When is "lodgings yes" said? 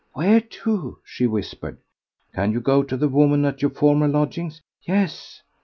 4.07-5.43